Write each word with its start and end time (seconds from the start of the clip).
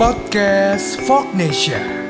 Podcast 0.00 0.96
Fognesia. 1.04 1.76
Dahulu 1.76 2.08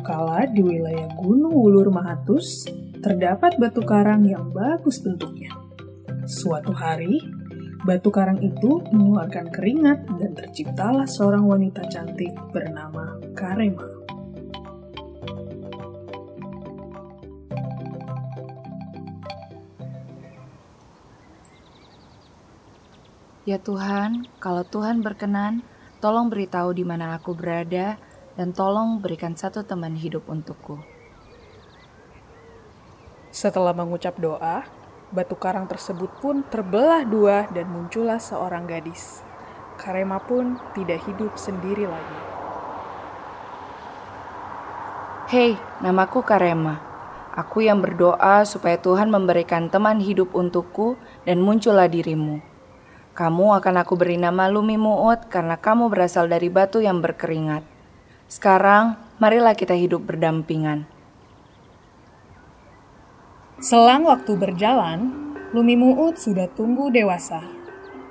kala 0.00 0.48
di 0.48 0.64
wilayah 0.64 1.12
Gunung 1.20 1.60
Wulur 1.60 1.92
Mahatus, 1.92 2.64
terdapat 3.04 3.60
batu 3.60 3.84
karang 3.84 4.24
yang 4.24 4.48
bagus 4.48 5.04
bentuknya. 5.04 5.52
Suatu 6.24 6.72
hari, 6.72 7.20
batu 7.84 8.08
karang 8.08 8.40
itu 8.40 8.80
mengeluarkan 8.88 9.52
keringat 9.52 10.08
dan 10.16 10.32
terciptalah 10.32 11.04
seorang 11.04 11.44
wanita 11.44 11.84
cantik 11.92 12.32
bernama 12.48 13.20
Karema. 13.36 13.91
Ya 23.42 23.58
Tuhan, 23.58 24.30
kalau 24.38 24.62
Tuhan 24.62 25.02
berkenan, 25.02 25.66
tolong 25.98 26.30
beritahu 26.30 26.70
di 26.70 26.86
mana 26.86 27.18
aku 27.18 27.34
berada 27.34 27.98
dan 28.38 28.54
tolong 28.54 29.02
berikan 29.02 29.34
satu 29.34 29.66
teman 29.66 29.98
hidup 29.98 30.30
untukku. 30.30 30.78
Setelah 33.34 33.74
mengucap 33.74 34.14
doa, 34.22 34.62
batu 35.10 35.34
karang 35.34 35.66
tersebut 35.66 36.22
pun 36.22 36.46
terbelah 36.46 37.02
dua 37.02 37.50
dan 37.50 37.66
muncullah 37.66 38.22
seorang 38.22 38.62
gadis. 38.70 39.26
Karema 39.74 40.22
pun 40.22 40.62
tidak 40.78 41.02
hidup 41.10 41.34
sendiri 41.34 41.90
lagi. 41.90 42.18
Hei, 45.34 45.58
namaku 45.82 46.22
Karema. 46.22 46.78
Aku 47.34 47.58
yang 47.58 47.82
berdoa 47.82 48.46
supaya 48.46 48.78
Tuhan 48.78 49.10
memberikan 49.10 49.66
teman 49.66 49.98
hidup 49.98 50.30
untukku 50.30 50.94
dan 51.26 51.42
muncullah 51.42 51.90
dirimu. 51.90 52.51
Kamu 53.12 53.52
akan 53.60 53.76
aku 53.84 54.00
beri 54.00 54.16
nama 54.16 54.48
Lumi 54.48 54.80
Muut 54.80 55.28
karena 55.28 55.60
kamu 55.60 55.92
berasal 55.92 56.32
dari 56.32 56.48
batu 56.48 56.80
yang 56.80 57.04
berkeringat. 57.04 57.60
Sekarang, 58.24 58.96
marilah 59.20 59.52
kita 59.52 59.76
hidup 59.76 60.08
berdampingan. 60.08 60.88
Selang 63.60 64.08
waktu 64.08 64.32
berjalan, 64.32 65.12
Lumi 65.52 65.76
Muut 65.76 66.16
sudah 66.16 66.48
tumbuh 66.56 66.88
dewasa. 66.88 67.44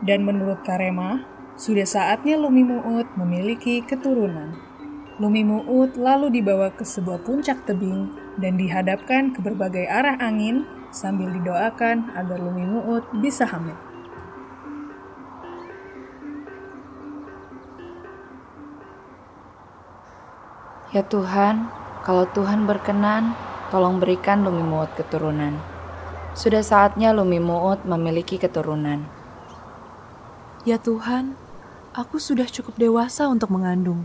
Dan 0.06 0.22
menurut 0.22 0.62
Karema, 0.62 1.26
sudah 1.58 1.90
saatnya 1.90 2.38
Lumi 2.38 2.62
Muut 2.62 3.10
memiliki 3.18 3.82
keturunan. 3.82 4.54
Lumi 5.18 5.42
Muut 5.42 5.98
lalu 5.98 6.30
dibawa 6.30 6.70
ke 6.78 6.86
sebuah 6.86 7.26
puncak 7.26 7.66
tebing 7.66 8.14
dan 8.38 8.54
dihadapkan 8.54 9.34
ke 9.34 9.42
berbagai 9.42 9.90
arah 9.90 10.22
angin 10.22 10.70
sambil 10.94 11.34
didoakan 11.34 12.14
agar 12.14 12.38
Lumi 12.38 12.70
Muut 12.70 13.02
bisa 13.18 13.50
hamil. 13.50 13.91
Ya 20.92 21.08
Tuhan, 21.08 21.72
kalau 22.04 22.28
Tuhan 22.36 22.68
berkenan, 22.68 23.32
tolong 23.72 24.04
berikan 24.04 24.44
Lumi 24.44 24.60
Muut 24.60 24.92
keturunan. 25.00 25.56
Sudah 26.36 26.60
saatnya 26.60 27.16
Lumi 27.16 27.40
Muut 27.40 27.88
memiliki 27.88 28.36
keturunan. 28.36 29.08
Ya 30.68 30.76
Tuhan, 30.76 31.40
aku 31.96 32.20
sudah 32.20 32.44
cukup 32.44 32.76
dewasa 32.76 33.32
untuk 33.32 33.56
mengandung. 33.56 34.04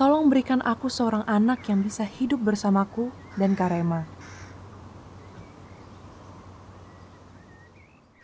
Tolong 0.00 0.32
berikan 0.32 0.64
aku 0.64 0.88
seorang 0.88 1.20
anak 1.28 1.68
yang 1.68 1.84
bisa 1.84 2.08
hidup 2.08 2.40
bersamaku 2.40 3.12
dan 3.36 3.52
Karema. 3.52 4.08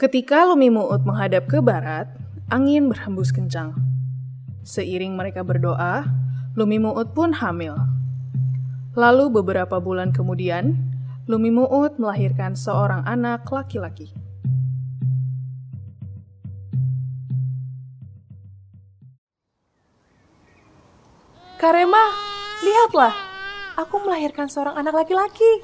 Ketika 0.01 0.49
Lumi 0.49 0.73
Muut 0.73 1.05
menghadap 1.05 1.45
ke 1.45 1.61
barat, 1.61 2.09
angin 2.49 2.89
berhembus 2.89 3.37
kencang. 3.37 3.77
Seiring 4.65 5.13
mereka 5.13 5.45
berdoa, 5.45 6.26
Lumi 6.57 6.81
Muut 6.81 7.13
pun 7.13 7.37
hamil. 7.37 7.77
Lalu 8.97 9.29
beberapa 9.29 9.77
bulan 9.77 10.09
kemudian, 10.09 10.73
Lumi 11.29 11.53
Muut 11.53 12.01
melahirkan 12.01 12.57
seorang 12.57 13.05
anak 13.05 13.45
laki-laki. 13.53 14.09
Karema, 21.61 22.05
lihatlah. 22.65 23.13
Aku 23.77 24.01
melahirkan 24.01 24.49
seorang 24.49 24.81
anak 24.81 25.05
laki-laki. 25.05 25.61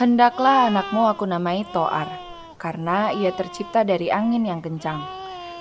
Hendaklah 0.00 0.72
anakmu 0.72 1.12
aku 1.12 1.28
namai 1.28 1.68
Toar, 1.76 2.08
karena 2.56 3.12
ia 3.12 3.36
tercipta 3.36 3.84
dari 3.84 4.08
angin 4.08 4.48
yang 4.48 4.64
kencang. 4.64 5.04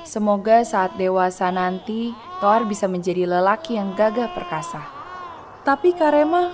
Semoga 0.08 0.64
saat 0.64 0.96
dewasa 0.96 1.52
nanti, 1.52 2.16
Toar 2.44 2.68
bisa 2.68 2.92
menjadi 2.92 3.24
lelaki 3.24 3.80
yang 3.80 3.96
gagah 3.96 4.36
perkasa. 4.36 4.84
Tapi 5.64 5.96
Karema, 5.96 6.52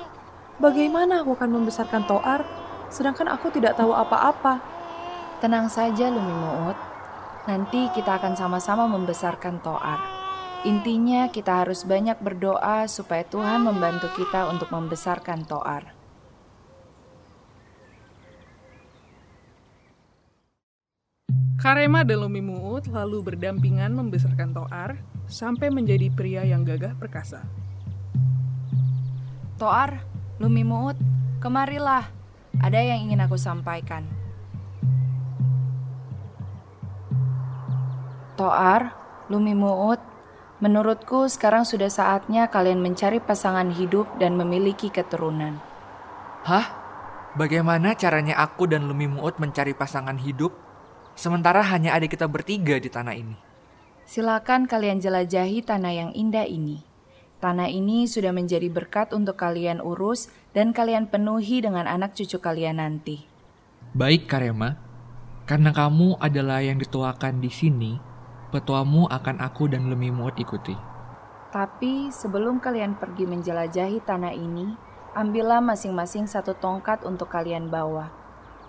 bagaimana 0.61 1.25
aku 1.25 1.33
akan 1.33 1.49
membesarkan 1.49 2.05
Toar, 2.05 2.45
sedangkan 2.93 3.25
aku 3.33 3.49
tidak 3.49 3.73
tahu 3.73 3.97
apa-apa? 3.97 4.61
Tenang 5.41 5.65
saja 5.65 6.13
Lumi 6.13 6.29
Muut, 6.29 6.77
nanti 7.49 7.89
kita 7.97 8.21
akan 8.21 8.37
sama-sama 8.37 8.85
membesarkan 8.85 9.65
Toar. 9.65 9.97
Intinya 10.69 11.25
kita 11.33 11.65
harus 11.65 11.81
banyak 11.81 12.21
berdoa 12.21 12.85
supaya 12.85 13.25
Tuhan 13.25 13.65
membantu 13.65 14.13
kita 14.13 14.45
untuk 14.45 14.69
membesarkan 14.69 15.41
Toar. 15.49 15.97
Karema 21.57 22.05
dan 22.05 22.21
Lumi 22.21 22.45
Muut 22.45 22.85
lalu 22.85 23.33
berdampingan 23.33 23.89
membesarkan 23.97 24.53
Toar 24.53 25.17
sampai 25.29 25.69
menjadi 25.69 26.09
pria 26.09 26.41
yang 26.43 26.65
gagah 26.65 26.97
perkasa. 26.97 27.45
Toar, 29.61 30.01
Lumi 30.41 30.65
Muut, 30.65 30.97
kemarilah. 31.37 32.09
Ada 32.59 32.81
yang 32.81 33.07
ingin 33.07 33.21
aku 33.23 33.37
sampaikan. 33.37 34.03
Toar, 38.35 38.91
Lumi 39.29 39.53
Muut, 39.53 40.01
menurutku 40.59 41.29
sekarang 41.29 41.63
sudah 41.63 41.87
saatnya 41.87 42.49
kalian 42.49 42.81
mencari 42.81 43.21
pasangan 43.21 43.69
hidup 43.71 44.09
dan 44.17 44.35
memiliki 44.35 44.89
keturunan. 44.89 45.61
Hah? 46.43 46.67
Bagaimana 47.37 47.93
caranya 47.93 48.41
aku 48.41 48.65
dan 48.65 48.89
Lumi 48.89 49.05
Muut 49.05 49.37
mencari 49.37 49.77
pasangan 49.77 50.17
hidup? 50.17 50.55
Sementara 51.13 51.61
hanya 51.61 51.93
ada 51.93 52.07
kita 52.07 52.25
bertiga 52.25 52.79
di 52.79 52.89
tanah 52.89 53.13
ini. 53.13 53.48
Silakan 54.09 54.65
kalian 54.65 54.97
jelajahi 54.97 55.61
tanah 55.61 55.93
yang 55.93 56.11
indah 56.17 56.49
ini. 56.49 56.81
Tanah 57.37 57.69
ini 57.69 58.09
sudah 58.09 58.33
menjadi 58.33 58.65
berkat 58.65 59.13
untuk 59.13 59.37
kalian 59.37 59.85
urus 59.85 60.33
dan 60.49 60.73
kalian 60.73 61.05
penuhi 61.05 61.61
dengan 61.61 61.85
anak 61.85 62.17
cucu 62.17 62.41
kalian 62.41 62.81
nanti. 62.81 63.29
Baik 63.93 64.25
Karema, 64.25 64.81
karena 65.45 65.69
kamu 65.69 66.17
adalah 66.17 66.57
yang 66.57 66.81
dituakan 66.81 67.37
di 67.37 67.53
sini, 67.53 68.01
petuamu 68.49 69.05
akan 69.13 69.45
aku 69.45 69.69
dan 69.69 69.85
Lumi 69.93 70.09
Muut 70.09 70.33
ikuti. 70.41 70.73
Tapi 71.53 72.09
sebelum 72.09 72.57
kalian 72.57 72.97
pergi 72.97 73.29
menjelajahi 73.29 74.01
tanah 74.09 74.33
ini, 74.33 74.73
ambillah 75.13 75.61
masing-masing 75.61 76.25
satu 76.25 76.57
tongkat 76.57 77.05
untuk 77.05 77.29
kalian 77.29 77.69
bawa. 77.69 78.09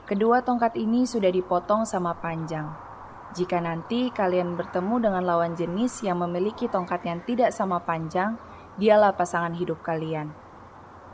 Kedua 0.05 0.45
tongkat 0.45 0.77
ini 0.77 1.09
sudah 1.09 1.33
dipotong 1.33 1.89
sama 1.89 2.13
panjang. 2.21 2.90
Jika 3.31 3.63
nanti 3.63 4.11
kalian 4.11 4.59
bertemu 4.59 5.07
dengan 5.07 5.23
lawan 5.23 5.55
jenis 5.55 6.03
yang 6.03 6.19
memiliki 6.19 6.67
tongkat 6.67 7.07
yang 7.07 7.23
tidak 7.23 7.55
sama 7.55 7.79
panjang, 7.79 8.35
dialah 8.75 9.15
pasangan 9.15 9.55
hidup 9.55 9.87
kalian. 9.87 10.35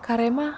Karema, 0.00 0.56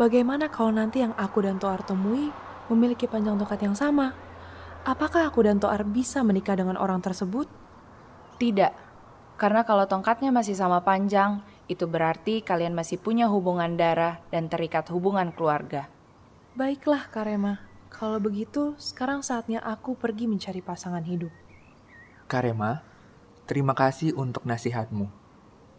bagaimana 0.00 0.48
kalau 0.48 0.72
nanti 0.72 1.04
yang 1.04 1.12
aku 1.20 1.44
dan 1.44 1.60
Toar 1.60 1.84
temui 1.84 2.32
memiliki 2.72 3.04
panjang 3.04 3.36
tongkat 3.36 3.60
yang 3.60 3.76
sama? 3.76 4.16
Apakah 4.88 5.28
aku 5.28 5.44
dan 5.44 5.60
Toar 5.60 5.84
bisa 5.84 6.24
menikah 6.24 6.56
dengan 6.56 6.80
orang 6.80 7.04
tersebut? 7.04 7.50
Tidak, 8.40 8.72
karena 9.36 9.68
kalau 9.68 9.84
tongkatnya 9.84 10.32
masih 10.32 10.56
sama 10.56 10.80
panjang, 10.80 11.44
itu 11.68 11.84
berarti 11.84 12.40
kalian 12.40 12.72
masih 12.72 12.96
punya 12.96 13.28
hubungan 13.28 13.76
darah 13.76 14.22
dan 14.32 14.48
terikat 14.48 14.88
hubungan 14.88 15.28
keluarga. 15.34 15.92
Baiklah, 16.56 17.12
Karema. 17.12 17.65
Kalau 17.96 18.20
begitu, 18.20 18.76
sekarang 18.76 19.24
saatnya 19.24 19.64
aku 19.64 19.96
pergi 19.96 20.28
mencari 20.28 20.60
pasangan 20.60 21.00
hidup. 21.00 21.32
Karema, 22.28 22.84
terima 23.48 23.72
kasih 23.72 24.12
untuk 24.12 24.44
nasihatmu. 24.44 25.08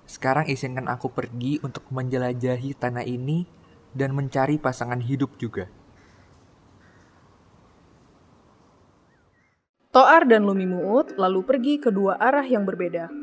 Sekarang 0.10 0.50
izinkan 0.50 0.90
aku 0.90 1.14
pergi 1.14 1.62
untuk 1.62 1.86
menjelajahi 1.94 2.74
tanah 2.74 3.06
ini 3.06 3.46
dan 3.94 4.18
mencari 4.18 4.58
pasangan 4.58 4.98
hidup 4.98 5.38
juga. 5.38 5.70
Toar 9.94 10.26
dan 10.26 10.42
Lumi 10.42 10.66
Muut 10.66 11.14
lalu 11.22 11.46
pergi 11.46 11.78
ke 11.78 11.94
dua 11.94 12.18
arah 12.18 12.46
yang 12.50 12.66
berbeda. 12.66 13.14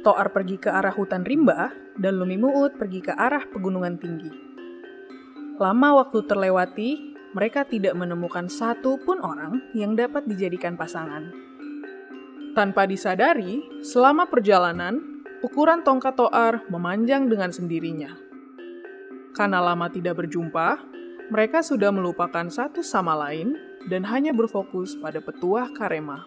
Toar 0.00 0.32
pergi 0.32 0.56
ke 0.56 0.72
arah 0.72 0.96
hutan 0.96 1.20
rimba, 1.20 1.68
dan 2.00 2.16
Lumimuut 2.16 2.80
pergi 2.80 3.04
ke 3.04 3.12
arah 3.12 3.44
pegunungan 3.44 4.00
tinggi. 4.00 4.32
Lama 5.60 6.00
waktu 6.04 6.24
terlewati, 6.24 7.15
mereka 7.32 7.66
tidak 7.66 7.96
menemukan 7.98 8.46
satu 8.46 9.00
pun 9.02 9.18
orang 9.18 9.62
yang 9.74 9.98
dapat 9.98 10.28
dijadikan 10.28 10.78
pasangan. 10.78 11.32
Tanpa 12.54 12.88
disadari, 12.88 13.82
selama 13.84 14.30
perjalanan, 14.30 15.24
ukuran 15.44 15.84
tongkat 15.84 16.16
Toar 16.16 16.64
memanjang 16.72 17.28
dengan 17.28 17.52
sendirinya. 17.52 18.16
Karena 19.36 19.60
lama 19.60 19.92
tidak 19.92 20.24
berjumpa, 20.24 20.80
mereka 21.28 21.60
sudah 21.60 21.92
melupakan 21.92 22.48
satu 22.48 22.80
sama 22.80 23.12
lain 23.12 23.58
dan 23.90 24.06
hanya 24.08 24.32
berfokus 24.32 24.96
pada 24.96 25.20
petuah 25.20 25.68
Karema. 25.74 26.24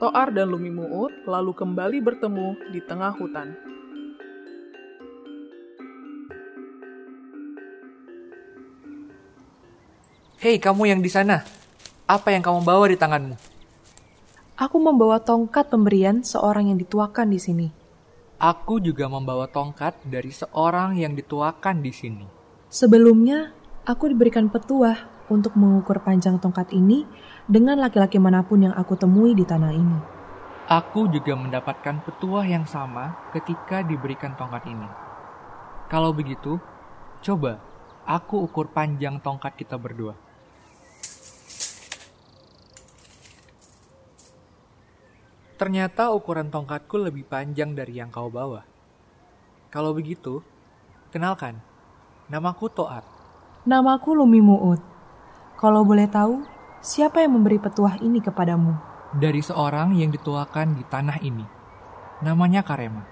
Toar 0.00 0.32
dan 0.32 0.48
Lumimuut 0.52 1.12
lalu 1.24 1.52
kembali 1.52 2.00
bertemu 2.00 2.72
di 2.72 2.80
tengah 2.84 3.12
hutan. 3.16 3.69
Hei 10.40 10.56
kamu 10.56 10.88
yang 10.88 11.04
di 11.04 11.12
sana, 11.12 11.44
apa 12.08 12.32
yang 12.32 12.40
kamu 12.40 12.64
bawa 12.64 12.88
di 12.88 12.96
tanganmu? 12.96 13.36
Aku 14.56 14.80
membawa 14.80 15.20
tongkat 15.20 15.68
pemberian 15.68 16.24
seorang 16.24 16.72
yang 16.72 16.80
dituakan 16.80 17.28
di 17.28 17.36
sini. 17.36 17.68
Aku 18.40 18.80
juga 18.80 19.04
membawa 19.04 19.44
tongkat 19.52 20.00
dari 20.00 20.32
seorang 20.32 20.96
yang 20.96 21.12
dituakan 21.12 21.84
di 21.84 21.92
sini. 21.92 22.24
Sebelumnya, 22.72 23.52
aku 23.84 24.08
diberikan 24.08 24.48
petuah 24.48 25.28
untuk 25.28 25.60
mengukur 25.60 26.00
panjang 26.00 26.40
tongkat 26.40 26.72
ini 26.72 27.04
dengan 27.44 27.76
laki-laki 27.76 28.16
mana 28.16 28.40
pun 28.40 28.64
yang 28.64 28.72
aku 28.72 28.96
temui 28.96 29.36
di 29.36 29.44
tanah 29.44 29.76
ini. 29.76 29.98
Aku 30.72 31.04
juga 31.12 31.36
mendapatkan 31.36 32.00
petuah 32.00 32.48
yang 32.48 32.64
sama 32.64 33.28
ketika 33.36 33.84
diberikan 33.84 34.32
tongkat 34.40 34.64
ini. 34.72 34.88
Kalau 35.92 36.16
begitu, 36.16 36.56
coba 37.20 37.60
aku 38.08 38.48
ukur 38.48 38.72
panjang 38.72 39.20
tongkat 39.20 39.60
kita 39.60 39.76
berdua. 39.76 40.29
Ternyata 45.60 46.08
ukuran 46.16 46.48
tongkatku 46.48 46.96
lebih 46.96 47.28
panjang 47.28 47.76
dari 47.76 48.00
yang 48.00 48.08
kau 48.08 48.32
bawa. 48.32 48.64
Kalau 49.68 49.92
begitu, 49.92 50.40
kenalkan, 51.12 51.60
namaku 52.32 52.72
Toat. 52.72 53.04
Namaku 53.68 54.16
Lumi 54.16 54.40
Muut. 54.40 54.80
Kalau 55.60 55.84
boleh 55.84 56.08
tahu, 56.08 56.48
siapa 56.80 57.20
yang 57.20 57.36
memberi 57.36 57.60
petuah 57.60 58.00
ini 58.00 58.24
kepadamu? 58.24 58.72
Dari 59.12 59.44
seorang 59.44 60.00
yang 60.00 60.08
dituakan 60.08 60.80
di 60.80 60.84
tanah 60.88 61.20
ini. 61.20 61.44
Namanya 62.24 62.64
Karema. 62.64 63.04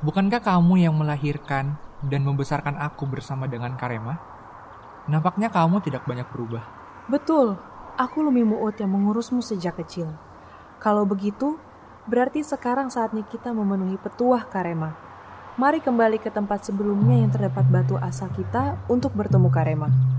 Bukankah 0.00 0.40
kamu 0.40 0.88
yang 0.88 0.96
melahirkan 0.96 1.76
dan 2.00 2.24
membesarkan 2.24 2.80
aku 2.80 3.04
bersama 3.04 3.44
dengan 3.44 3.76
Karema? 3.76 4.16
Nampaknya 5.04 5.52
kamu 5.52 5.84
tidak 5.84 6.08
banyak 6.08 6.32
berubah. 6.32 6.64
Betul, 7.12 7.60
aku 8.00 8.24
Lumi 8.24 8.40
Muut 8.40 8.80
yang 8.80 8.88
mengurusmu 8.88 9.44
sejak 9.44 9.76
kecil. 9.84 10.16
Kalau 10.76 11.08
begitu, 11.08 11.56
berarti 12.04 12.44
sekarang 12.44 12.92
saatnya 12.92 13.24
kita 13.26 13.50
memenuhi 13.56 13.96
petuah 13.96 14.44
Karema. 14.44 14.92
Mari 15.56 15.80
kembali 15.80 16.20
ke 16.20 16.28
tempat 16.28 16.68
sebelumnya 16.68 17.16
yang 17.16 17.32
terdapat 17.32 17.64
batu 17.72 17.96
asa 17.96 18.28
kita 18.28 18.76
untuk 18.92 19.16
bertemu 19.16 19.48
Karema. 19.48 20.15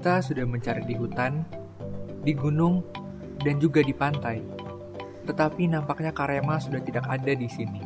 Kita 0.00 0.24
sudah 0.24 0.48
mencari 0.48 0.80
di 0.88 0.96
hutan, 0.96 1.44
di 2.24 2.32
gunung, 2.32 2.80
dan 3.44 3.60
juga 3.60 3.84
di 3.84 3.92
pantai. 3.92 4.40
Tetapi 5.28 5.68
nampaknya 5.68 6.08
Karema 6.08 6.56
sudah 6.56 6.80
tidak 6.80 7.04
ada 7.04 7.36
di 7.36 7.44
sini. 7.44 7.84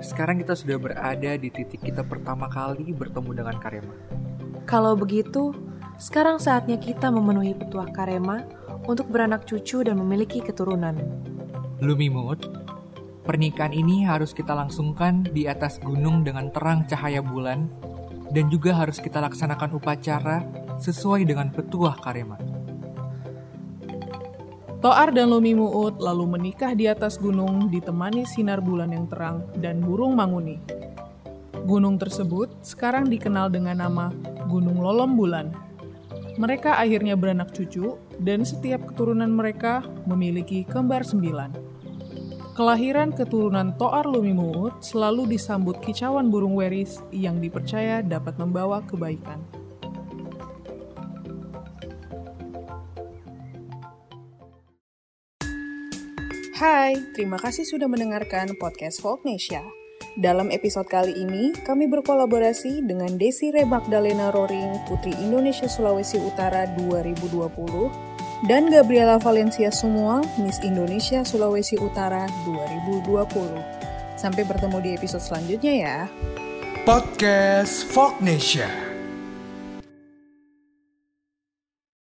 Sekarang 0.00 0.40
kita 0.40 0.56
sudah 0.56 0.80
berada 0.80 1.36
di 1.36 1.52
titik 1.52 1.84
kita 1.84 2.00
pertama 2.00 2.48
kali 2.48 2.96
bertemu 2.96 3.36
dengan 3.36 3.60
Karema. 3.60 3.92
Kalau 4.64 4.96
begitu, 4.96 5.52
sekarang 6.00 6.40
saatnya 6.40 6.80
kita 6.80 7.12
memenuhi 7.12 7.52
petuah 7.52 7.92
Karema 7.92 8.48
untuk 8.88 9.12
beranak 9.12 9.44
cucu 9.44 9.84
dan 9.84 10.00
memiliki 10.00 10.40
keturunan. 10.40 10.96
Lumi 11.84 12.08
Muut, 12.08 12.48
pernikahan 13.28 13.76
ini 13.76 14.08
harus 14.08 14.32
kita 14.32 14.56
langsungkan 14.56 15.28
di 15.36 15.44
atas 15.52 15.76
gunung 15.84 16.24
dengan 16.24 16.48
terang 16.48 16.88
cahaya 16.88 17.20
bulan 17.20 17.68
dan 18.32 18.52
juga 18.52 18.76
harus 18.76 19.00
kita 19.00 19.20
laksanakan 19.20 19.76
upacara 19.76 20.44
sesuai 20.78 21.24
dengan 21.24 21.48
petuah 21.52 21.96
Karema. 21.98 22.36
Toar 24.78 25.10
dan 25.10 25.34
Lumi 25.34 25.58
Muut 25.58 25.98
lalu 25.98 26.38
menikah 26.38 26.70
di 26.70 26.86
atas 26.86 27.18
gunung 27.18 27.66
ditemani 27.66 28.22
sinar 28.22 28.62
bulan 28.62 28.94
yang 28.94 29.10
terang 29.10 29.42
dan 29.58 29.82
burung 29.82 30.14
manguni. 30.14 30.62
Gunung 31.66 31.98
tersebut 31.98 32.62
sekarang 32.62 33.10
dikenal 33.10 33.50
dengan 33.50 33.82
nama 33.82 34.14
Gunung 34.46 34.78
Lolom 34.78 35.18
Bulan. 35.18 35.50
Mereka 36.38 36.78
akhirnya 36.78 37.18
beranak 37.18 37.50
cucu 37.50 37.98
dan 38.22 38.46
setiap 38.46 38.86
keturunan 38.94 39.34
mereka 39.34 39.82
memiliki 40.06 40.62
kembar 40.62 41.02
sembilan. 41.02 41.67
Kelahiran 42.58 43.14
keturunan 43.14 43.70
Toar 43.78 44.02
Lumi 44.02 44.34
Muut 44.34 44.82
selalu 44.82 45.30
disambut 45.30 45.78
kicauan 45.78 46.26
burung 46.26 46.58
weris 46.58 46.98
yang 47.14 47.38
dipercaya 47.38 48.02
dapat 48.02 48.34
membawa 48.34 48.82
kebaikan. 48.82 49.38
Hai, 56.58 56.98
terima 57.14 57.38
kasih 57.38 57.62
sudah 57.62 57.86
mendengarkan 57.86 58.50
podcast 58.58 58.98
Folknesia. 58.98 59.62
Dalam 60.18 60.50
episode 60.50 60.90
kali 60.90 61.14
ini, 61.14 61.54
kami 61.62 61.86
berkolaborasi 61.86 62.82
dengan 62.82 63.14
Desire 63.22 63.62
Magdalena 63.62 64.34
Roring, 64.34 64.82
Putri 64.90 65.14
Indonesia 65.22 65.70
Sulawesi 65.70 66.18
Utara 66.18 66.66
2020, 66.74 68.07
dan 68.46 68.70
Gabriela 68.70 69.18
Valencia 69.18 69.72
Sumual, 69.74 70.22
Miss 70.38 70.62
Indonesia 70.62 71.26
Sulawesi 71.26 71.74
Utara 71.82 72.30
2020. 72.46 73.10
Sampai 74.14 74.46
bertemu 74.46 74.78
di 74.78 74.90
episode 74.94 75.22
selanjutnya 75.22 75.74
ya. 75.74 75.98
Podcast 76.86 77.86
Fognesia. 77.90 78.87